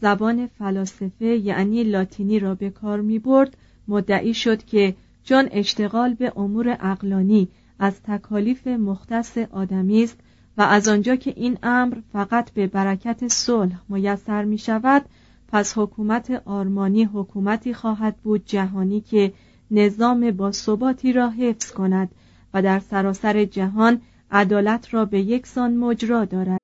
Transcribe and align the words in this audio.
زبان 0.00 0.46
فلاسفه 0.46 1.26
یعنی 1.26 1.84
لاتینی 1.84 2.38
را 2.38 2.54
به 2.54 2.70
کار 2.70 3.00
می 3.00 3.18
برد. 3.18 3.56
مدعی 3.88 4.34
شد 4.34 4.64
که 4.64 4.94
چون 5.24 5.48
اشتغال 5.52 6.14
به 6.14 6.32
امور 6.36 6.76
اقلانی 6.80 7.48
از 7.78 8.02
تکالیف 8.02 8.66
مختص 8.66 9.38
آدمی 9.38 10.04
است 10.04 10.18
و 10.58 10.62
از 10.62 10.88
آنجا 10.88 11.16
که 11.16 11.32
این 11.36 11.58
امر 11.62 11.96
فقط 12.12 12.50
به 12.50 12.66
برکت 12.66 13.28
صلح 13.28 13.80
میسر 13.88 14.44
می 14.44 14.58
شود 14.58 15.04
پس 15.48 15.78
حکومت 15.78 16.42
آرمانی 16.44 17.04
حکومتی 17.04 17.74
خواهد 17.74 18.16
بود 18.16 18.44
جهانی 18.46 19.00
که 19.00 19.32
نظام 19.70 20.30
با 20.30 20.52
ثباتی 20.52 21.12
را 21.12 21.30
حفظ 21.30 21.70
کند 21.70 22.08
و 22.54 22.62
در 22.62 22.80
سراسر 22.80 23.44
جهان 23.44 24.00
عدالت 24.30 24.94
را 24.94 25.04
به 25.04 25.20
یکسان 25.20 25.76
مجرا 25.76 26.24
دارد. 26.24 26.63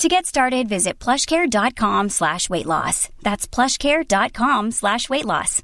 To 0.00 0.08
get 0.08 0.26
started, 0.26 0.68
visit 0.68 0.98
plushcare.com 0.98 2.08
slash 2.08 2.50
weight 2.50 2.66
loss. 2.66 3.08
That's 3.22 3.46
plushcare.com 3.46 4.70
slash 4.72 5.08
weight 5.08 5.24
loss. 5.24 5.62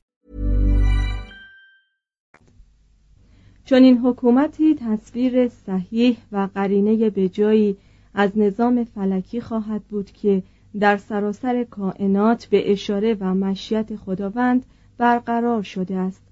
چون 3.65 3.83
این 3.83 3.99
حکومتی 3.99 4.75
تصویر 4.75 5.49
صحیح 5.49 6.17
و 6.33 6.49
قرینه 6.55 7.11
به 7.11 7.29
جایی 7.29 7.77
از 8.15 8.39
نظام 8.39 8.85
فلکی 8.85 9.41
خواهد 9.41 9.83
بود 9.83 10.11
که 10.11 10.43
در 10.81 10.97
سراسر 10.97 11.65
کائنات 11.65 12.47
به 12.47 12.73
اشاره 12.73 13.17
و 13.21 13.35
مشیت 13.35 13.97
خداوند 13.97 14.67
برقرار 14.99 15.63
شده 15.63 15.97
است 15.97 16.23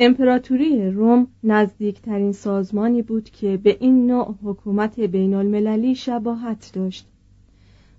امپراتوری 0.00 0.90
روم 0.90 1.26
نزدیکترین 1.44 2.32
سازمانی 2.32 3.02
بود 3.02 3.30
که 3.30 3.56
به 3.56 3.76
این 3.80 4.06
نوع 4.06 4.34
حکومت 4.44 5.00
بین 5.00 5.34
المللی 5.34 5.94
شباهت 5.94 6.70
داشت 6.74 7.06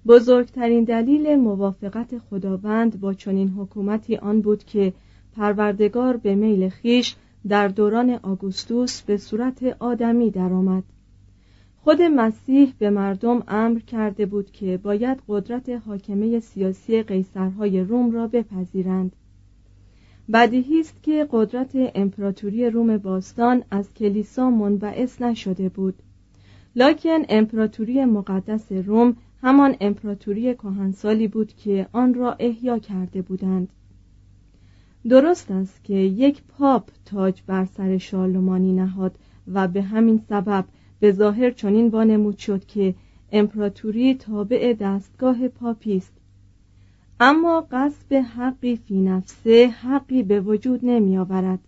بزرگترین 0.08 0.84
دلیل 0.84 1.36
موافقت 1.36 2.18
خداوند 2.18 3.00
با 3.00 3.14
چنین 3.14 3.50
حکومتی 3.50 4.16
آن 4.16 4.42
بود 4.42 4.64
که 4.64 4.94
پروردگار 5.36 6.18
به 6.18 6.36
میل 6.36 6.70
خیش 6.70 7.16
در 7.48 7.68
دوران 7.68 8.10
آگوستوس 8.10 9.02
به 9.02 9.18
صورت 9.18 9.64
آدمی 9.80 10.30
درآمد. 10.32 10.84
خود 11.84 12.02
مسیح 12.02 12.74
به 12.80 12.90
مردم 12.90 13.44
امر 13.48 13.80
کرده 13.80 14.26
بود 14.26 14.52
که 14.52 14.78
باید 14.78 15.22
قدرت 15.28 15.70
حاکمه 15.70 16.40
سیاسی 16.40 17.04
قیصرهای 17.04 17.84
روم 17.84 18.12
را 18.12 18.28
بپذیرند 18.28 19.16
بدیهی 20.34 20.80
است 20.80 21.04
که 21.04 21.28
قدرت 21.32 21.72
امپراتوری 21.96 22.70
روم 22.70 22.98
باستان 22.98 23.64
از 23.72 23.94
کلیسا 23.94 24.50
منبعث 24.50 25.22
نشده 25.22 25.70
بود. 25.70 25.96
لکن 26.76 27.20
امپراتوری 27.30 28.06
مقدس 28.06 28.72
روم 28.72 29.16
همان 29.44 29.76
امپراتوری 29.82 30.54
کهنسالی 30.54 31.28
بود 31.28 31.54
که 31.54 31.88
آن 31.92 32.14
را 32.14 32.36
احیا 32.40 32.80
کرده 32.80 33.22
بودند. 33.22 33.70
درست 35.10 35.52
است 35.52 35.84
که 35.84 35.94
یک 35.94 36.44
پاپ 36.44 36.90
تاج 37.06 37.42
بر 37.48 37.66
سر 37.66 37.98
شارلمانی 37.98 38.74
نهاد 38.74 39.16
و 39.54 39.68
به 39.68 39.82
همین 39.82 40.22
سبب 40.30 40.66
به 41.00 41.12
ظاهر 41.12 41.52
چنین 41.52 41.88
وانمود 41.88 42.38
شد 42.38 42.66
که 42.66 42.96
امپراتوری 43.32 44.16
تابع 44.16 44.74
دستگاه 44.80 45.48
پاپی 45.48 45.98
است 45.98 46.19
اما 47.22 47.68
قصب 47.72 48.14
حقی 48.14 48.76
فی 48.76 49.02
نفسه 49.02 49.68
حقی 49.68 50.24
به 50.24 50.42
وجود 50.42 50.80
نمی 50.84 51.18
آورد. 51.18 51.60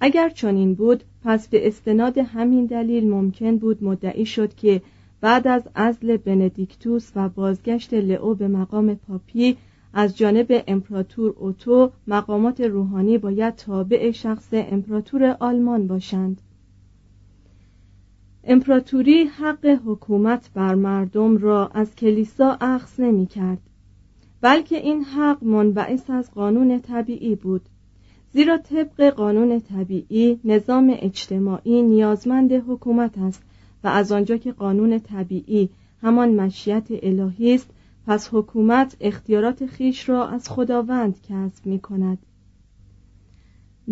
اگر 0.00 0.28
چنین 0.28 0.74
بود 0.74 1.04
پس 1.24 1.48
به 1.48 1.68
استناد 1.68 2.18
همین 2.18 2.66
دلیل 2.66 3.10
ممکن 3.10 3.56
بود 3.56 3.84
مدعی 3.84 4.26
شد 4.26 4.54
که 4.54 4.82
بعد 5.20 5.48
از 5.48 5.62
ازل 5.74 6.16
بندیکتوس 6.16 7.12
و 7.16 7.28
بازگشت 7.28 7.94
لئو 7.94 8.34
به 8.34 8.48
مقام 8.48 8.94
پاپی 8.94 9.56
از 9.94 10.16
جانب 10.16 10.64
امپراتور 10.66 11.34
اوتو 11.36 11.90
مقامات 12.06 12.60
روحانی 12.60 13.18
باید 13.18 13.54
تابع 13.54 14.10
شخص 14.10 14.48
امپراتور 14.52 15.36
آلمان 15.40 15.86
باشند. 15.86 16.40
امپراتوری 18.44 19.24
حق 19.24 19.66
حکومت 19.66 20.50
بر 20.54 20.74
مردم 20.74 21.36
را 21.36 21.70
از 21.74 21.94
کلیسا 21.94 22.56
اخذ 22.60 23.00
نمی 23.00 23.26
کرد. 23.26 23.67
بلکه 24.40 24.76
این 24.76 25.04
حق 25.04 25.44
منبعث 25.44 26.10
از 26.10 26.30
قانون 26.30 26.80
طبیعی 26.80 27.34
بود. 27.34 27.62
زیرا 28.32 28.58
طبق 28.58 29.10
قانون 29.10 29.60
طبیعی 29.60 30.40
نظام 30.44 30.96
اجتماعی 30.98 31.82
نیازمند 31.82 32.52
حکومت 32.52 33.18
است 33.18 33.42
و 33.84 33.88
از 33.88 34.12
آنجا 34.12 34.36
که 34.36 34.52
قانون 34.52 34.98
طبیعی 34.98 35.68
همان 36.02 36.34
مشیت 36.34 36.86
الهی 36.90 37.54
است 37.54 37.70
پس 38.06 38.28
حکومت 38.32 38.96
اختیارات 39.00 39.66
خیش 39.66 40.08
را 40.08 40.28
از 40.28 40.48
خداوند 40.48 41.16
کسب 41.28 41.66
می 41.66 41.78
کند 41.78 42.18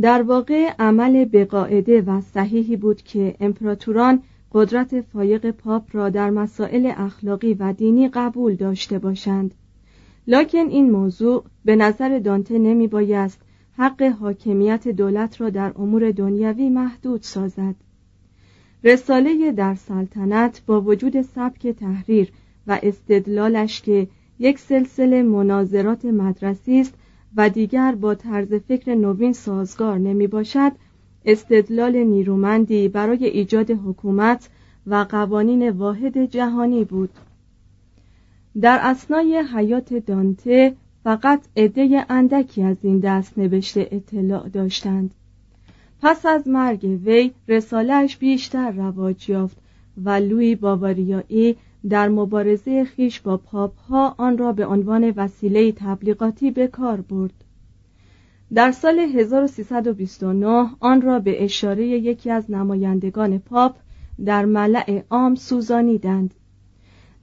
در 0.01 0.23
واقع 0.23 0.73
عمل 0.79 1.25
بقاعده 1.25 2.03
و 2.03 2.21
صحیحی 2.21 2.77
بود 2.77 3.03
که 3.03 3.37
امپراتوران 3.41 4.23
قدرت 4.53 5.01
فایق 5.01 5.51
پاپ 5.51 5.89
را 5.93 6.09
در 6.09 6.31
مسائل 6.31 6.93
اخلاقی 6.97 7.55
و 7.55 7.73
دینی 7.73 8.09
قبول 8.09 8.55
داشته 8.55 8.99
باشند. 8.99 9.55
لکن 10.27 10.69
این 10.69 10.91
موضوع 10.91 11.45
به 11.65 11.77
نظر 11.77 12.19
دانته 12.19 12.59
نمی 12.59 12.87
بایست 12.87 13.41
حق 13.77 14.03
حاکمیت 14.03 14.89
دولت 14.89 15.41
را 15.41 15.51
در 15.51 15.73
امور 15.77 16.11
دنیوی 16.11 16.69
محدود 16.69 17.23
سازد. 17.23 17.75
رساله 18.85 19.53
در 19.53 19.75
سلطنت 19.75 20.63
با 20.67 20.81
وجود 20.81 21.23
سبک 21.23 21.67
تحریر 21.67 22.33
و 22.67 22.81
استدلالش 22.83 23.83
که 23.83 24.09
یک 24.39 24.59
سلسله 24.59 25.23
مناظرات 25.23 26.05
مدرسی 26.05 26.81
است 26.81 26.95
و 27.37 27.51
دیگر 27.51 27.95
با 27.95 28.15
طرز 28.15 28.55
فکر 28.55 28.95
نوین 28.95 29.33
سازگار 29.33 29.99
نمی 29.99 30.27
باشد 30.27 30.73
استدلال 31.25 31.97
نیرومندی 31.97 32.89
برای 32.89 33.27
ایجاد 33.27 33.71
حکومت 33.71 34.49
و 34.87 35.07
قوانین 35.09 35.71
واحد 35.71 36.25
جهانی 36.25 36.85
بود. 36.85 37.11
در 38.61 38.79
اسنای 38.83 39.43
حیات 39.55 39.95
دانته 39.95 40.75
فقط 41.05 41.41
عده 41.57 42.07
اندکی 42.09 42.63
از 42.63 42.77
این 42.83 42.99
دست 42.99 43.39
نوشته 43.39 43.89
اطلاع 43.91 44.49
داشتند. 44.49 45.15
پس 46.03 46.27
از 46.27 46.49
مرگ 46.49 47.01
وی 47.05 47.33
رسالهش 47.49 48.17
بیشتر 48.17 48.71
رواج 48.71 49.29
یافت 49.29 49.57
و 50.05 50.11
لوی 50.11 50.55
باواریایی 50.55 51.57
در 51.89 52.09
مبارزه 52.09 52.85
خیش 52.85 53.21
با 53.21 53.37
پاپ 53.37 53.79
ها 53.79 54.15
آن 54.19 54.39
را 54.39 54.53
به 54.53 54.67
عنوان 54.67 55.13
وسیله 55.17 55.73
تبلیغاتی 55.73 56.51
به 56.51 56.67
کار 56.67 57.01
برد. 57.01 57.45
در 58.55 58.73
سال 58.73 58.99
1329 58.99 60.71
آن 60.81 61.03
را 61.03 61.19
به 61.19 61.45
اشاره 61.45 61.87
یکی 61.87 62.31
از 62.31 62.51
نمایندگان 62.51 63.39
پاپ 63.39 63.77
در 64.25 64.45
ملع 64.45 65.03
عام 65.11 65.35
سوزانیدند. 65.35 66.35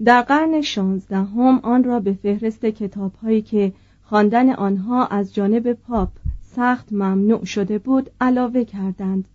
در 0.06 0.22
قرن 0.22 0.62
شانزدهم 0.62 1.60
آن 1.64 1.84
را 1.84 2.00
به 2.00 2.14
فهرست 2.14 2.66
کتابهایی 2.66 3.42
که 3.42 3.74
خواندن 4.04 4.50
آنها 4.50 5.06
از 5.06 5.34
جانب 5.34 5.74
پاپ 5.74 6.10
سخت 6.42 6.94
ممنوع 6.94 7.46
شده 7.46 7.80
بود 7.80 8.10
علاوه 8.22 8.64
کردند 8.64 9.28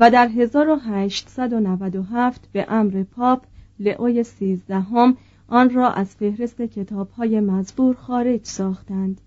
و 0.00 0.10
در 0.10 0.28
1897 0.28 2.48
به 2.52 2.66
امر 2.68 3.02
پاپ 3.02 3.42
لئوی 3.80 4.24
سیزدهم 4.24 5.16
آن 5.48 5.70
را 5.70 5.90
از 5.90 6.16
فهرست 6.16 6.62
کتابهای 6.62 7.40
مزبور 7.40 7.94
خارج 7.94 8.44
ساختند. 8.44 9.20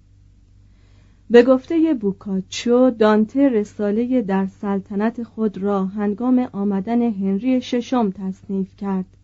به 1.29 1.43
گفته 1.43 1.93
بوکاچو 1.93 2.89
دانته 2.89 3.49
رساله 3.49 4.21
در 4.21 4.47
سلطنت 4.47 5.23
خود 5.23 5.57
را 5.57 5.85
هنگام 5.85 6.47
آمدن 6.51 7.01
هنری 7.01 7.61
ششم 7.61 8.11
تصنیف 8.11 8.75
کرد. 8.77 9.16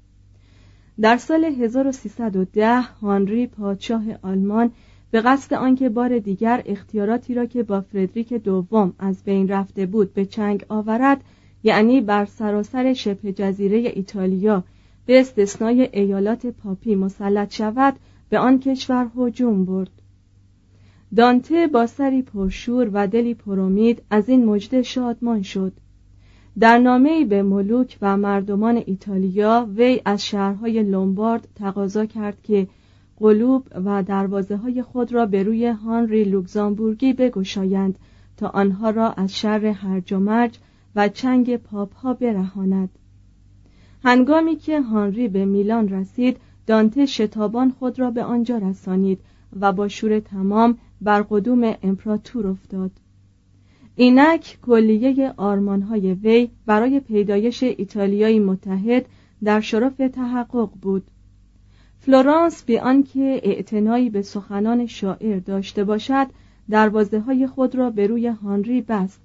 در 1.02 1.18
سال 1.18 1.46
1310 1.46 2.82
هانری 2.82 3.48
پادشاه 3.48 4.04
آلمان 4.22 4.72
به 5.12 5.22
قصد 5.22 5.54
آنکه 5.54 5.90
بار 5.90 6.20
دیگر 6.20 6.64
اختیاراتی 6.66 7.34
را 7.34 7.46
که 7.46 7.64
با 7.64 7.82
فردریک 7.82 8.34
دوم 8.34 8.94
از 9.00 9.24
بین 9.24 9.48
رفته 9.48 9.86
بود 9.86 10.14
به 10.14 10.26
چنگ 10.26 10.66
آورد 10.70 11.22
یعنی 11.64 12.02
بر 12.02 12.26
سراسر 12.26 12.94
شبه 12.94 13.34
جزیره 13.34 13.78
ایتالیا 13.78 14.64
به 15.06 15.20
استثنای 15.20 15.90
ایالات 15.94 16.46
پاپی 16.46 16.96
مسلط 16.96 17.54
شود 17.54 17.96
به 18.30 18.40
آن 18.40 18.60
کشور 18.60 19.10
هجوم 19.18 19.66
برد. 19.66 19.92
دانته 21.16 21.68
با 21.68 21.88
سری 21.88 22.22
پرشور 22.22 22.90
و 22.94 23.08
دلی 23.08 23.34
پرامید 23.34 24.02
از 24.10 24.30
این 24.30 24.46
مژده 24.46 24.84
شادمان 24.84 25.42
شد. 25.42 25.74
در 26.60 26.78
نامه‌ای 26.78 27.26
به 27.26 27.44
ملوک 27.44 27.98
و 28.02 28.18
مردمان 28.18 28.84
ایتالیا 28.86 29.68
وی 29.76 30.02
از 30.06 30.26
شهرهای 30.26 30.84
لومبارد 30.84 31.48
تقاضا 31.56 32.06
کرد 32.06 32.42
که 32.44 32.68
قلوب 33.18 33.68
و 33.86 34.04
دروازه 34.04 34.58
های 34.58 34.82
خود 34.82 35.14
را 35.14 35.26
به 35.26 35.44
روی 35.44 35.68
هانری 35.68 36.24
لوکزامبورگی 36.24 37.14
بگشایند 37.14 38.00
تا 38.38 38.48
آنها 38.48 38.90
را 38.90 39.12
از 39.12 39.36
شر 39.36 39.66
هرج 39.66 40.14
و 40.14 40.20
مرج 40.20 40.58
و 40.96 41.08
چنگ 41.08 41.58
پاپ 41.58 41.96
ها 41.96 42.14
برهاند. 42.14 42.90
هنگامی 44.04 44.56
که 44.56 44.82
هانری 44.82 45.28
به 45.28 45.46
میلان 45.46 45.90
رسید 45.90 46.38
دانته 46.68 47.06
شتابان 47.06 47.72
خود 47.72 48.00
را 48.00 48.12
به 48.12 48.24
آنجا 48.24 48.58
رسانید 48.58 49.20
و 49.60 49.72
با 49.72 49.88
شور 49.88 50.20
تمام 50.20 50.78
بر 51.02 51.22
قدوم 51.30 51.76
امپراتور 51.84 52.48
افتاد. 52.48 52.92
اینک 53.96 54.58
کلیه 54.62 55.34
آرمانهای 55.38 56.14
وی 56.14 56.50
برای 56.66 57.00
پیدایش 57.00 57.64
ایتالیایی 57.64 58.40
متحد 58.40 59.06
در 59.44 59.60
شرف 59.60 59.98
تحقق 59.98 60.70
بود. 60.82 61.04
فلورانس 62.00 62.64
به 62.64 62.82
آنکه 62.82 63.42
اعتنایی 63.44 64.10
به 64.10 64.22
سخنان 64.22 64.86
شاعر 64.86 65.40
داشته 65.40 65.84
باشد 65.84 66.28
دروازه 66.70 67.20
های 67.20 67.48
خود 67.48 67.76
را 67.76 67.90
به 67.90 68.08
روی 68.08 68.28
هانری 68.28 68.82
بست 68.82 69.22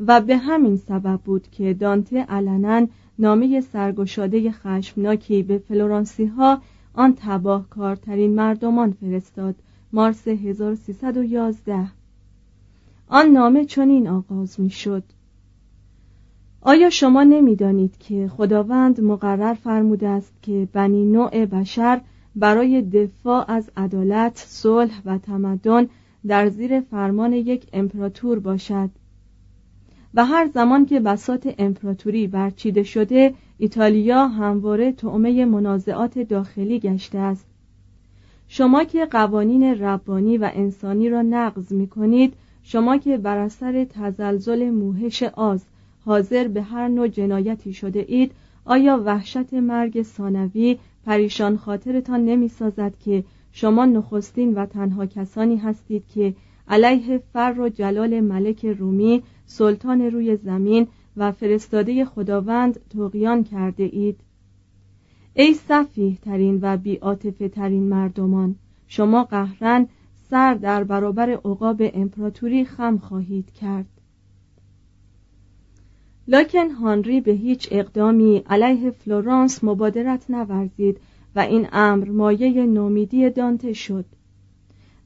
و 0.00 0.20
به 0.20 0.36
همین 0.36 0.76
سبب 0.76 1.20
بود 1.24 1.50
که 1.50 1.74
دانته 1.74 2.22
علنا 2.22 2.86
نامه 3.18 3.60
سرگشاده 3.60 4.50
خشمناکی 4.50 5.42
به 5.42 5.58
فلورانسی 5.58 6.24
ها 6.24 6.62
آن 6.94 7.14
تباه 7.20 7.68
کارترین 7.68 8.34
مردمان 8.34 8.92
فرستاد. 8.92 9.54
مارس 9.92 10.28
1311 10.28 12.01
آن 13.08 13.26
نامه 13.26 13.64
چنین 13.64 14.08
آغاز 14.08 14.60
می 14.60 14.70
شد 14.70 15.02
آیا 16.60 16.90
شما 16.90 17.22
نمی‌دانید 17.22 17.98
که 17.98 18.30
خداوند 18.36 19.00
مقرر 19.00 19.54
فرموده 19.54 20.08
است 20.08 20.32
که 20.42 20.68
بنی 20.72 21.04
نوع 21.04 21.46
بشر 21.46 22.00
برای 22.36 22.82
دفاع 22.82 23.50
از 23.50 23.70
عدالت، 23.76 24.44
صلح 24.46 25.02
و 25.04 25.18
تمدن 25.18 25.88
در 26.26 26.48
زیر 26.48 26.80
فرمان 26.80 27.32
یک 27.32 27.66
امپراتور 27.72 28.38
باشد؟ 28.38 28.90
و 30.14 30.24
هر 30.24 30.46
زمان 30.54 30.86
که 30.86 31.00
بسات 31.00 31.54
امپراتوری 31.58 32.26
برچیده 32.26 32.82
شده 32.82 33.34
ایتالیا 33.58 34.26
همواره 34.26 34.92
تعمه 34.92 35.44
منازعات 35.44 36.18
داخلی 36.18 36.78
گشته 36.78 37.18
است. 37.18 37.46
شما 38.48 38.84
که 38.84 39.06
قوانین 39.06 39.62
ربانی 39.62 40.38
و 40.38 40.50
انسانی 40.54 41.08
را 41.08 41.22
نقض 41.22 41.72
می 41.72 41.86
کنید 41.86 42.34
شما 42.62 42.96
که 42.96 43.16
بر 43.16 43.38
اثر 43.38 43.84
تزلزل 43.84 44.70
موهش 44.70 45.22
آز 45.22 45.64
حاضر 46.04 46.48
به 46.48 46.62
هر 46.62 46.88
نوع 46.88 47.08
جنایتی 47.08 47.72
شده 47.72 48.04
اید 48.08 48.32
آیا 48.64 49.02
وحشت 49.04 49.54
مرگ 49.54 50.02
ثانوی 50.02 50.78
پریشان 51.06 51.56
خاطرتان 51.56 52.24
نمی 52.24 52.48
سازد 52.48 52.92
که 53.04 53.24
شما 53.52 53.84
نخستین 53.84 54.54
و 54.54 54.66
تنها 54.66 55.06
کسانی 55.06 55.56
هستید 55.56 56.04
که 56.14 56.34
علیه 56.68 57.22
فر 57.32 57.54
و 57.58 57.68
جلال 57.68 58.20
ملک 58.20 58.64
رومی 58.64 59.22
سلطان 59.46 60.00
روی 60.00 60.36
زمین 60.36 60.86
و 61.16 61.32
فرستاده 61.32 62.04
خداوند 62.04 62.80
تقیان 62.90 63.44
کرده 63.44 63.84
اید؟ 63.84 64.20
ای 65.34 65.54
صفیح 65.54 66.18
ترین 66.22 66.58
و 66.62 66.76
بیاتفه 66.76 67.48
ترین 67.48 67.88
مردمان 67.88 68.54
شما 68.86 69.24
قهرن 69.24 69.88
سر 70.32 70.54
در 70.54 70.84
برابر 70.84 71.30
عقاب 71.30 71.82
امپراتوری 71.94 72.64
خم 72.64 72.98
خواهید 72.98 73.52
کرد. 73.52 73.86
لکن 76.28 76.70
هانری 76.70 77.20
به 77.20 77.32
هیچ 77.32 77.68
اقدامی 77.70 78.42
علیه 78.46 78.90
فلورانس 78.90 79.64
مبادرت 79.64 80.30
نورزید 80.30 81.00
و 81.36 81.40
این 81.40 81.68
امر 81.72 82.10
مایه 82.10 82.66
نومیدی 82.66 83.30
دانته 83.30 83.72
شد. 83.72 84.04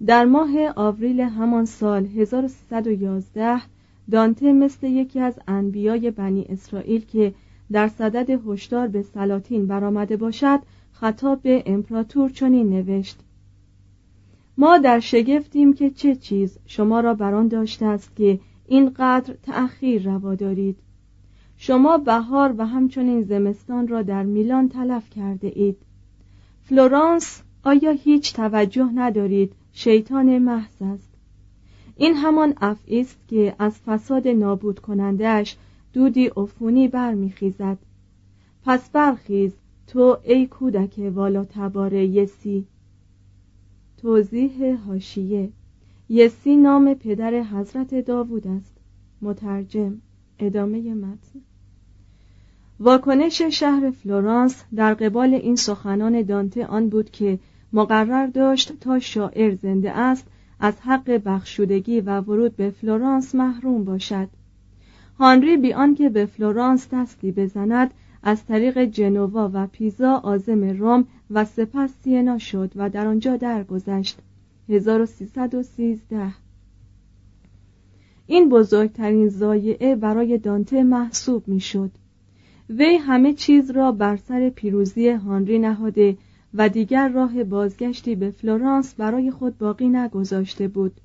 در 0.07 0.25
ماه 0.25 0.51
آوریل 0.77 1.21
همان 1.21 1.65
سال 1.65 2.07
1311 2.07 3.61
دانته 4.11 4.53
مثل 4.53 4.87
یکی 4.87 5.21
از 5.21 5.35
انبیای 5.49 6.11
بنی 6.11 6.47
اسرائیل 6.49 7.05
که 7.05 7.35
در 7.73 7.89
صدد 7.89 8.31
هشدار 8.47 8.89
به 8.89 9.03
سلاطین 9.03 9.67
برآمده 9.67 10.17
باشد 10.17 10.61
خطاب 10.93 11.43
به 11.43 11.63
امپراتور 11.67 12.31
چنین 12.31 12.71
نوشت 12.71 13.19
ما 14.59 14.79
در 14.79 15.01
شگفتیم 15.01 15.73
که 15.73 15.91
چه 15.91 16.17
چیز 16.17 16.59
شما 16.67 17.01
را 17.01 17.15
بران 17.15 17.49
داشته 17.49 17.87
است 17.87 18.17
که 18.17 18.41
اینقدر 18.67 19.35
تأخیر 19.43 20.03
روا 20.03 20.35
دارید. 20.35 20.77
شما 21.57 21.99
بهار 21.99 22.55
و 22.59 22.67
همچنین 22.67 23.23
زمستان 23.23 23.89
را 23.89 24.03
در 24.03 24.23
میلان 24.23 24.69
تلف 24.69 25.11
کرده 25.11 25.53
اید. 25.55 25.77
فلورانس 26.63 27.43
آیا 27.63 27.91
هیچ 27.91 28.35
توجه 28.35 28.91
ندارید؟ 28.95 29.53
شیطان 29.73 30.39
محض 30.39 30.83
است. 30.83 31.09
این 31.97 32.15
همان 32.15 32.55
افعی 32.61 33.01
است 33.01 33.19
که 33.29 33.55
از 33.59 33.79
فساد 33.87 34.29
نابود 34.29 34.79
کنندهش 34.79 35.57
دودی 35.93 36.27
عفونی 36.37 36.89
برمیخیزد. 36.89 37.79
پس 38.65 38.91
برخیز 38.91 39.53
تو 39.87 40.19
ای 40.25 40.47
کودک 40.47 41.13
والا 41.15 41.45
تباره 41.45 42.07
یسی. 42.07 42.67
توضیح 43.97 44.79
حاشیه 44.87 45.49
یسی 46.09 46.57
نام 46.57 46.95
پدر 46.95 47.43
حضرت 47.43 47.95
داوود 47.95 48.47
است. 48.47 48.77
مترجم. 49.23 50.01
ادامه 50.39 50.95
متن. 50.95 51.41
واکنش 52.81 53.43
شهر 53.43 53.91
فلورانس 53.91 54.65
در 54.75 54.95
قبال 54.95 55.35
این 55.35 55.57
سخنان 55.57 56.23
دانته 56.23 56.67
آن 56.67 56.89
بود 56.89 57.11
که 57.11 57.39
مقرر 57.73 58.27
داشت 58.27 58.81
تا 58.81 58.99
شاعر 58.99 59.55
زنده 59.55 59.91
است 59.91 60.27
از 60.61 60.81
حق 60.81 61.11
بخشودگی 61.25 62.01
و 62.01 62.21
ورود 62.21 62.57
به 62.57 62.71
فلورانس 62.71 63.35
محروم 63.35 63.85
باشد. 63.85 64.29
هانری 65.19 65.57
بی 65.57 65.73
آنکه 65.73 66.09
به 66.09 66.27
فلورانس 66.27 66.89
دستی 66.93 67.33
بزند 67.33 67.95
از 68.29 68.47
طریق 68.47 68.85
جنوا 68.85 69.51
و 69.53 69.67
پیزا 69.67 70.15
عازم 70.15 70.65
روم 70.65 71.05
و 71.31 71.45
سپس 71.45 71.91
سیینا 72.03 72.39
شد 72.39 72.73
و 72.77 72.91
در 72.91 73.07
آنجا 73.07 73.37
درگذشت. 73.37 74.19
1313 74.69 76.33
این 78.27 78.49
بزرگترین 78.49 79.29
ضایعه 79.29 79.97
برای 79.97 80.39
دانته 80.39 80.83
محسوب 80.83 81.49
می‌شد. 81.49 81.91
وی 82.71 82.97
همه 82.97 83.33
چیز 83.33 83.71
را 83.71 83.93
بر 83.93 84.17
سر 84.17 84.49
پیروزی 84.49 85.09
هانری 85.11 85.59
نهاده 85.59 86.17
و 86.55 86.69
دیگر 86.69 87.09
راه 87.09 87.45
بازگشتی 87.45 88.15
به 88.15 88.31
فلورانس 88.31 88.95
برای 88.95 89.31
خود 89.31 89.59
باقی 89.59 89.89
نگذاشته 89.89 90.69
بود. 90.69 91.01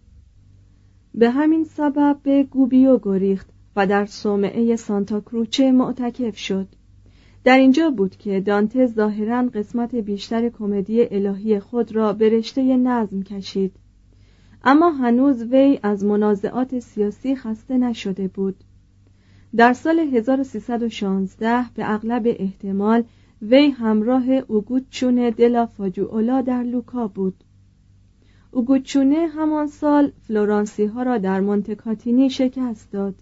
به 1.16 1.30
همین 1.30 1.64
سبب 1.64 2.18
به 2.24 2.44
گوبیو 2.44 3.00
گریخت 3.04 3.50
و 3.76 3.88
در 3.88 4.06
صومعه 4.06 4.76
سانتا 4.76 5.22
کروچه 5.22 5.72
معتکف 5.72 6.38
شد. 6.38 6.68
در 7.44 7.58
اینجا 7.58 7.90
بود 7.90 8.16
که 8.16 8.40
دانته 8.40 8.88
ظاهرا 8.88 9.44
قسمت 9.54 9.96
بیشتر 9.96 10.50
کمدی 10.50 11.08
الهی 11.12 11.60
خود 11.60 11.96
را 11.96 12.14
به 12.14 12.30
رشته 12.30 12.78
نظم 12.78 13.24
کشید. 13.24 13.76
اما 14.64 14.92
هنوز 14.92 15.44
وی 15.44 15.80
از 15.84 16.04
منازعات 16.04 16.80
سیاسی 16.80 17.36
خسته 17.36 17.78
نشده 17.78 18.28
بود. 18.28 18.56
در 19.56 19.74
سال 19.74 20.00
1316 20.00 21.66
به 21.76 21.92
اغلب 21.94 22.24
احتمال 22.26 23.04
وی 23.42 23.70
همراه 23.70 24.30
اوگوچونه 24.30 25.32
دلا 25.32 25.66
فاجوولا 25.66 26.42
در 26.42 26.64
لوکا 26.64 27.08
بود. 27.08 27.44
اوگوچونه 28.52 29.28
همان 29.28 29.68
سال 29.68 30.12
فلورانسی 30.28 30.86
ها 30.86 31.04
را 31.04 31.18
در 31.18 31.40
مونتکاتینی 31.40 32.30
شکست 32.30 32.92
داد. 32.92 33.16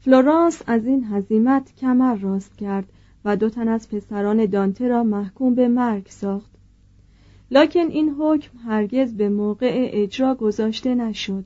فلورانس 0.00 0.62
از 0.66 0.86
این 0.86 1.04
هزیمت 1.04 1.74
کمر 1.76 2.14
راست 2.14 2.56
کرد 2.58 2.92
و 3.26 3.36
دو 3.36 3.50
تن 3.50 3.68
از 3.68 3.88
پسران 3.88 4.46
دانته 4.46 4.88
را 4.88 5.04
محکوم 5.04 5.54
به 5.54 5.68
مرگ 5.68 6.06
ساخت. 6.08 6.50
لکن 7.50 7.80
این 7.80 8.16
حکم 8.18 8.58
هرگز 8.58 9.14
به 9.14 9.28
موقع 9.28 9.90
اجرا 9.92 10.34
گذاشته 10.34 10.94
نشد. 10.94 11.44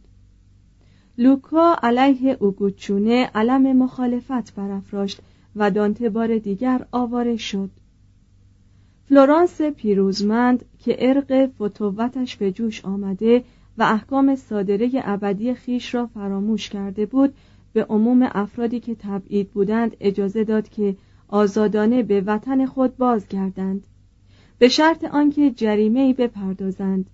لوکا 1.19 1.77
علیه 1.83 2.37
اوگوچونه 2.41 3.31
علم 3.35 3.77
مخالفت 3.77 4.55
برافراشت 4.55 5.21
و 5.57 5.71
دانته 5.71 6.09
بار 6.09 6.39
دیگر 6.39 6.87
آواره 6.93 7.37
شد. 7.37 7.71
فلورانس 9.09 9.63
پیروزمند 9.63 10.65
که 10.79 10.97
ارق 10.99 11.51
فتوتش 11.63 12.37
به 12.37 12.53
جوش 12.53 12.85
آمده 12.85 13.45
و 13.79 13.83
احکام 13.83 14.37
صادره 14.37 14.91
ابدی 14.95 15.55
خیش 15.55 15.95
را 15.95 16.07
فراموش 16.07 16.69
کرده 16.69 17.07
بود 17.07 17.35
به 17.73 17.85
عموم 17.85 18.29
افرادی 18.33 18.81
که 18.81 18.95
تبعید 18.95 19.51
بودند 19.51 19.97
اجازه 20.01 20.45
داد 20.45 20.69
که 20.69 20.97
آزادانه 21.31 22.03
به 22.03 22.21
وطن 22.21 22.67
خود 22.67 22.97
بازگردند 22.97 23.87
به 24.59 24.69
شرط 24.69 25.05
آنکه 25.05 25.51
جریمه 25.51 26.01
ای 26.01 26.13
بپردازند. 26.13 27.11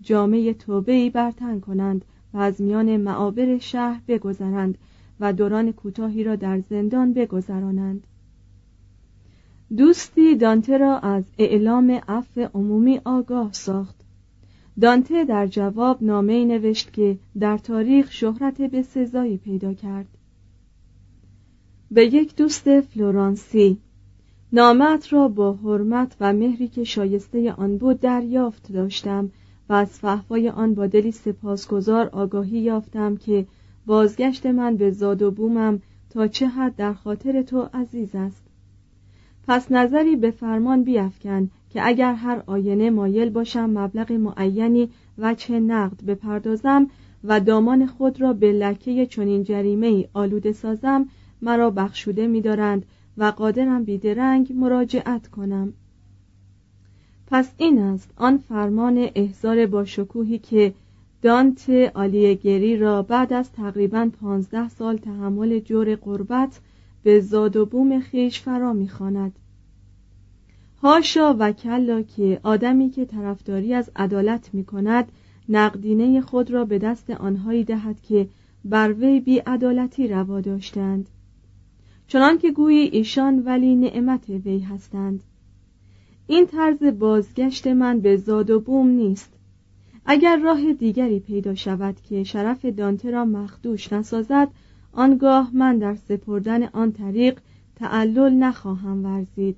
جامعه 0.00 0.54
توبه 0.54 0.92
ای 0.92 1.10
برتن 1.10 1.60
کنند 1.60 2.04
و 2.34 2.38
از 2.38 2.60
میان 2.60 2.96
معابر 2.96 3.58
شهر 3.58 4.00
بگذرند 4.08 4.78
و 5.20 5.32
دوران 5.32 5.72
کوتاهی 5.72 6.24
را 6.24 6.36
در 6.36 6.60
زندان 6.70 7.12
بگذرانند. 7.12 8.06
دوستی 9.76 10.36
دانته 10.36 10.78
را 10.78 10.98
از 10.98 11.24
اعلام 11.38 12.00
عفو 12.08 12.40
عمومی 12.54 13.00
آگاه 13.04 13.52
ساخت. 13.52 13.96
دانته 14.80 15.24
در 15.24 15.46
جواب 15.46 16.02
نامه 16.02 16.44
نوشت 16.44 16.92
که 16.92 17.18
در 17.40 17.58
تاریخ 17.58 18.12
شهرت 18.12 18.62
به 18.62 18.82
سزایی 18.82 19.36
پیدا 19.36 19.74
کرد. 19.74 20.08
به 21.94 22.14
یک 22.14 22.36
دوست 22.36 22.80
فلورانسی. 22.80 23.78
نامت 24.52 25.12
را 25.12 25.28
با 25.28 25.52
حرمت 25.52 26.16
و 26.20 26.32
مهری 26.32 26.68
که 26.68 26.84
شایسته 26.84 27.52
آن 27.52 27.78
بود 27.78 28.00
دریافت 28.00 28.72
داشتم 28.72 29.30
و 29.68 29.72
از 29.72 29.98
فحوای 29.98 30.48
آن 30.48 30.74
با 30.74 30.86
دلی 30.86 31.10
سپاسگزار 31.10 32.08
آگاهی 32.08 32.58
یافتم 32.58 33.16
که 33.16 33.46
بازگشت 33.86 34.46
من 34.46 34.76
به 34.76 34.90
زاد 34.90 35.22
و 35.22 35.30
بومم 35.30 35.82
تا 36.10 36.28
چه 36.28 36.46
حد 36.46 36.76
در 36.76 36.92
خاطر 36.92 37.42
تو 37.42 37.68
عزیز 37.74 38.14
است. 38.14 38.42
پس 39.48 39.72
نظری 39.72 40.16
به 40.16 40.30
فرمان 40.30 40.84
بیافکن 40.84 41.50
که 41.70 41.86
اگر 41.86 42.14
هر 42.14 42.42
آینه 42.46 42.90
مایل 42.90 43.30
باشم 43.30 43.70
مبلغ 43.70 44.12
معینی 44.12 44.90
و 45.18 45.34
چه 45.34 45.60
نقد 45.60 46.04
بپردازم 46.04 46.90
و 47.24 47.40
دامان 47.40 47.86
خود 47.86 48.20
را 48.20 48.32
به 48.32 48.52
لکه 48.52 49.06
چنین 49.06 49.42
جریمه 49.42 49.86
ای 49.86 50.08
آلوده 50.14 50.52
سازم 50.52 51.06
مرا 51.44 51.70
بخشوده 51.70 52.26
می‌دارند 52.26 52.86
و 53.18 53.24
قادرم 53.24 53.84
بیدرنگ 53.84 54.52
مراجعت 54.52 55.28
کنم. 55.28 55.72
پس 57.26 57.52
این 57.56 57.78
است 57.78 58.10
آن 58.16 58.38
فرمان 58.38 59.08
احزار 59.14 59.66
با 59.66 59.84
شکوهی 59.84 60.38
که 60.38 60.74
دانت 61.22 61.70
آلیگری 61.94 62.76
را 62.76 63.02
بعد 63.02 63.32
از 63.32 63.52
تقریبا 63.52 64.10
پانزده 64.20 64.68
سال 64.68 64.96
تحمل 64.96 65.58
جور 65.58 65.94
قربت 65.94 66.60
به 67.02 67.20
زاد 67.20 67.56
و 67.56 67.66
بوم 67.66 68.00
خیش 68.00 68.40
فرا 68.40 68.72
می‌خواند. 68.72 69.32
هاشا 70.82 71.36
و 71.38 71.52
کلا 71.52 72.02
که 72.02 72.40
آدمی 72.42 72.90
که 72.90 73.04
طرفداری 73.04 73.74
از 73.74 73.90
عدالت 73.96 74.50
می 74.52 74.64
کند 74.64 75.12
نقدینه 75.48 76.20
خود 76.20 76.50
را 76.50 76.64
به 76.64 76.78
دست 76.78 77.10
آنهایی 77.10 77.64
دهد 77.64 78.00
که 78.00 78.28
بر 78.64 78.92
وی 78.92 79.42
عدالتی 79.46 80.08
روا 80.08 80.40
داشتند. 80.40 81.08
چنان 82.06 82.38
که 82.38 82.52
گویی 82.52 82.88
ایشان 82.88 83.38
ولی 83.38 83.76
نعمت 83.76 84.28
وی 84.28 84.58
هستند. 84.58 85.22
این 86.26 86.46
طرز 86.46 86.82
بازگشت 86.82 87.66
من 87.66 88.00
به 88.00 88.16
زاد 88.16 88.50
و 88.50 88.60
بوم 88.60 88.88
نیست. 88.88 89.32
اگر 90.06 90.36
راه 90.36 90.72
دیگری 90.72 91.20
پیدا 91.20 91.54
شود 91.54 92.00
که 92.00 92.24
شرف 92.24 92.64
دانته 92.64 93.10
را 93.10 93.24
مخدوش 93.24 93.92
نسازد 93.92 94.48
آنگاه 94.92 95.50
من 95.52 95.78
در 95.78 95.94
سپردن 95.94 96.62
آن 96.62 96.92
طریق 96.92 97.38
تعلل 97.76 98.32
نخواهم 98.32 99.04
ورزید. 99.04 99.56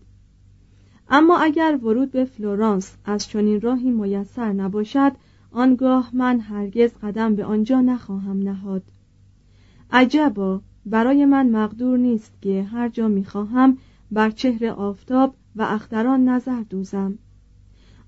اما 1.09 1.39
اگر 1.39 1.79
ورود 1.83 2.11
به 2.11 2.25
فلورانس 2.25 2.97
از 3.05 3.29
چنین 3.29 3.61
راهی 3.61 3.91
میسر 3.91 4.53
نباشد 4.53 5.13
آنگاه 5.53 6.11
من 6.13 6.41
هرگز 6.41 6.91
قدم 7.03 7.35
به 7.35 7.45
آنجا 7.45 7.81
نخواهم 7.81 8.43
نهاد. 8.43 8.83
عجبا 9.91 10.61
برای 10.87 11.25
من 11.25 11.51
مقدور 11.51 11.99
نیست 11.99 12.33
که 12.43 12.63
هر 12.63 12.89
جا 12.89 13.09
می‌خواهم 13.09 13.79
بر 14.11 14.31
چهره 14.31 14.73
آفتاب 14.73 15.35
و 15.57 15.63
اختران 15.63 16.29
نظر 16.29 16.63
دوزم. 16.71 17.19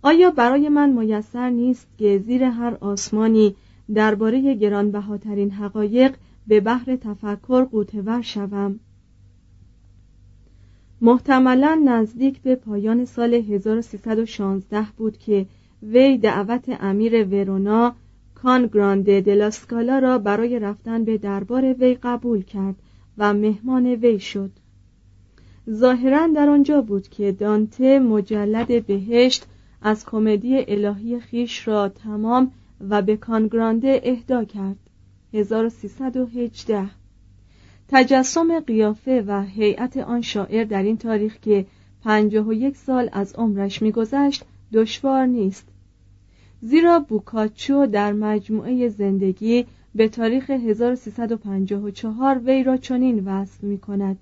آیا 0.03 0.31
برای 0.31 0.69
من 0.69 0.91
میسر 0.91 1.51
نیست 1.51 1.87
که 1.99 2.19
زیر 2.19 2.43
هر 2.43 2.77
آسمانی 2.81 3.55
درباره 3.95 4.55
گرانبهاترین 4.55 5.51
حقایق 5.51 6.15
به 6.47 6.61
بحر 6.61 6.97
تفکر 6.97 7.65
قوتور 7.65 8.23
شوم؟ 8.23 8.81
محتملا 11.01 11.83
نزدیک 11.85 12.43
به 12.43 12.55
پایان 12.55 13.05
سال 13.05 13.35
1316 13.35 14.87
بود 14.97 15.19
که 15.19 15.47
وی 15.83 16.19
دعوت 16.19 16.77
امیر 16.81 17.25
ورونا 17.25 17.95
کان 18.43 18.67
گرانده 18.67 19.21
دلاسکالا 19.21 19.99
را 19.99 20.19
برای 20.19 20.59
رفتن 20.59 21.05
به 21.05 21.19
دربار 21.19 21.73
وی 21.73 21.95
قبول 22.03 22.43
کرد 22.43 22.75
و 23.19 23.35
مهمان 23.35 23.87
وی 23.87 24.21
شد. 24.21 24.51
ظاهرا 25.71 26.27
در 26.27 26.49
آنجا 26.49 26.81
بود 26.81 27.09
که 27.09 27.33
دانته 27.33 27.99
مجلد 27.99 28.87
بهشت 28.87 29.47
از 29.83 30.07
کمدی 30.07 30.65
الهی 30.69 31.21
خیش 31.21 31.69
را 31.69 31.89
تمام 31.89 32.53
و 32.89 33.03
به 33.03 33.17
کانگرانده 33.17 34.01
اهدا 34.05 34.45
کرد. 34.45 34.77
1318 35.35 36.91
تجسم 37.89 38.61
قیافه 38.61 39.25
و 39.27 39.43
هیئت 39.43 39.97
آن 39.97 40.21
شاعر 40.21 40.65
در 40.65 40.83
این 40.83 40.97
تاریخ 40.97 41.41
که 41.41 41.67
پنجاه 42.05 42.47
و 42.47 42.53
یک 42.53 42.77
سال 42.77 43.09
از 43.13 43.35
عمرش 43.35 43.83
میگذشت 43.83 44.45
دشوار 44.73 45.27
نیست. 45.27 45.69
زیرا 46.61 46.99
بوکاچو 47.01 47.87
در 47.87 48.13
مجموعه 48.13 48.89
زندگی 48.89 49.67
به 49.95 50.09
تاریخ 50.09 50.51
1354 50.51 52.39
وی 52.39 52.63
را 52.63 52.77
چنین 52.77 53.25
وصف 53.25 53.65
می 53.65 53.79
کند 53.79 54.19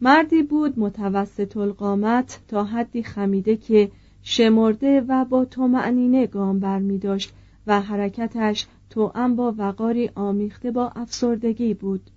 مردی 0.00 0.42
بود 0.42 0.78
متوسط 0.78 1.56
القامت 1.56 2.40
تا 2.48 2.64
حدی 2.64 3.02
خمیده 3.02 3.56
که 3.56 3.90
شمرده 4.22 5.00
و 5.00 5.24
با 5.24 5.46
معنینه 5.58 6.26
گام 6.26 6.60
بر 6.60 6.78
می 6.78 6.98
داشت 6.98 7.32
و 7.66 7.80
حرکتش 7.80 8.66
توأم 8.90 9.36
با 9.36 9.54
وقاری 9.58 10.10
آمیخته 10.14 10.70
با 10.70 10.92
افسردگی 10.96 11.74
بود. 11.74 12.10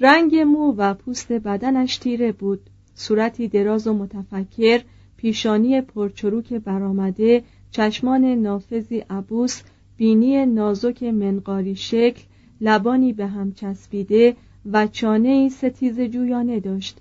رنگ 0.00 0.36
مو 0.36 0.74
و 0.76 0.94
پوست 0.94 1.32
بدنش 1.32 1.96
تیره 1.96 2.32
بود. 2.32 2.70
صورتی 2.94 3.48
دراز 3.48 3.86
و 3.86 3.94
متفکر 3.94 4.82
پیشانی 5.16 5.80
پرچروک 5.80 6.52
برآمده 6.52 7.42
چشمان 7.72 8.24
نافذی 8.24 8.98
عبوس 9.10 9.62
بینی 9.96 10.46
نازک 10.46 11.02
منقاری 11.02 11.76
شکل 11.76 12.22
لبانی 12.60 13.12
به 13.12 13.26
هم 13.26 13.52
چسبیده 13.52 14.36
و 14.72 14.86
چانه 14.86 15.48
ستیز 15.48 16.00
جویانه 16.00 16.60
داشت. 16.60 17.00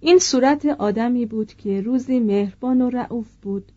این 0.00 0.18
صورت 0.18 0.66
آدمی 0.66 1.26
بود 1.26 1.54
که 1.54 1.80
روزی 1.80 2.20
مهربان 2.20 2.80
و 2.80 2.90
رعوف 2.90 3.36
بود. 3.42 3.72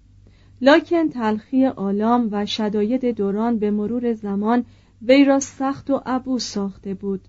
لکن 0.61 1.09
تلخی 1.09 1.65
آلام 1.65 2.29
و 2.31 2.45
شداید 2.45 3.05
دوران 3.05 3.59
به 3.59 3.71
مرور 3.71 4.13
زمان 4.13 4.65
وی 5.01 5.25
را 5.25 5.39
سخت 5.39 5.89
و 5.89 6.01
عبوس 6.05 6.43
ساخته 6.43 6.93
بود. 6.93 7.21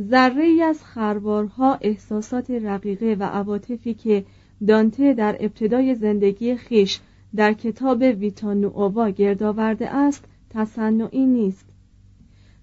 ذره 0.00 0.44
ای 0.44 0.62
از 0.62 0.84
خروارها 0.84 1.78
احساسات 1.80 2.50
رقیقه 2.50 3.16
و 3.20 3.22
عواطفی 3.22 3.94
که 3.94 4.24
دانته 4.66 5.14
در 5.14 5.36
ابتدای 5.40 5.94
زندگی 5.94 6.56
خیش 6.56 7.00
در 7.36 7.52
کتاب 7.52 8.00
ویتانووا 8.00 9.10
گرد 9.10 9.42
آورده 9.42 9.94
است 9.94 10.24
تصنعی 10.50 11.26
نیست. 11.26 11.66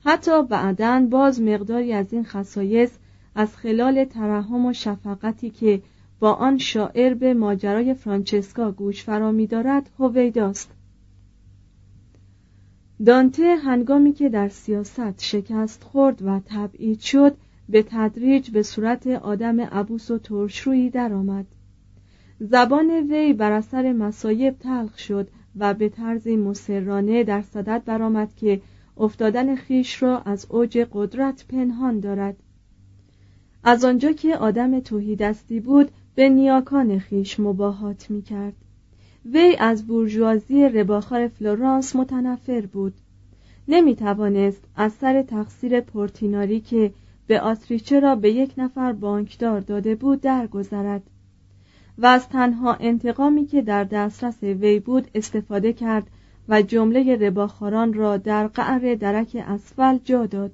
حتی 0.05 0.43
بعدا 0.43 1.07
باز 1.11 1.41
مقداری 1.41 1.93
از 1.93 2.13
این 2.13 2.23
خصایص 2.23 2.91
از 3.35 3.57
خلال 3.57 4.05
ترحم 4.05 4.65
و 4.65 4.73
شفقتی 4.73 5.49
که 5.49 5.81
با 6.19 6.33
آن 6.33 6.57
شاعر 6.57 7.13
به 7.13 7.33
ماجرای 7.33 7.93
فرانچسکا 7.93 8.71
گوش 8.71 9.03
فرا 9.03 9.31
می‌دارد 9.31 9.89
هویداست 9.99 10.71
دانته 13.05 13.55
هنگامی 13.55 14.13
که 14.13 14.29
در 14.29 14.49
سیاست 14.49 15.23
شکست 15.23 15.83
خورد 15.83 16.21
و 16.25 16.39
تبعید 16.45 16.99
شد 16.99 17.35
به 17.69 17.83
تدریج 17.89 18.51
به 18.51 18.63
صورت 18.63 19.07
آدم 19.07 19.61
عبوس 19.61 20.11
و 20.11 20.17
ترشرویی 20.17 20.89
درآمد. 20.89 21.45
زبان 22.39 22.89
وی 22.89 23.33
بر 23.33 23.51
اثر 23.51 23.93
مصایب 23.93 24.59
تلخ 24.59 24.97
شد 24.97 25.27
و 25.55 25.73
به 25.73 25.89
طرزی 25.89 26.35
مسررانه 26.35 27.23
در 27.23 27.41
صدد 27.41 27.81
برآمد 27.85 28.35
که 28.35 28.61
افتادن 28.97 29.55
خیش 29.55 30.03
را 30.03 30.19
از 30.19 30.45
اوج 30.49 30.87
قدرت 30.91 31.45
پنهان 31.49 31.99
دارد. 31.99 32.35
از 33.63 33.85
آنجا 33.85 34.11
که 34.11 34.37
آدم 34.37 34.79
توهیدستی 34.79 35.59
بود 35.59 35.91
به 36.15 36.29
نیاکان 36.29 36.99
خیش 36.99 37.39
مباهات 37.39 38.11
می 38.11 38.21
کرد 38.21 38.53
وی 39.25 39.55
از 39.59 39.87
بورژوازی 39.87 40.69
رباخار 40.69 41.27
فلورانس 41.27 41.95
متنفر 41.95 42.61
بود. 42.61 42.93
نمی 43.67 43.95
توانست 43.95 44.63
از 44.75 44.93
سر 44.93 45.21
تقصیر 45.21 45.81
پورتیناری 45.81 46.59
که 46.59 46.91
به 47.27 47.41
آتریچه 47.41 47.99
را 47.99 48.15
به 48.15 48.31
یک 48.31 48.53
نفر 48.57 48.93
بانکدار 48.93 49.59
داده 49.59 49.95
بود 49.95 50.21
درگذرد. 50.21 51.03
و 51.97 52.05
از 52.05 52.29
تنها 52.29 52.73
انتقامی 52.73 53.45
که 53.45 53.61
در 53.61 53.83
دسترس 53.83 54.43
وی 54.43 54.79
بود 54.79 55.07
استفاده 55.15 55.73
کرد 55.73 56.07
و 56.49 56.61
جمله 56.61 57.15
رباخاران 57.15 57.93
را 57.93 58.17
در 58.17 58.47
قعر 58.47 58.95
درک 58.95 59.43
اسفل 59.47 59.97
جا 59.97 60.25
داد. 60.25 60.51